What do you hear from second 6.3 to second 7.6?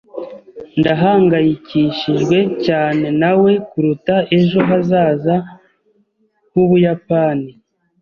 h’Ubuyapani.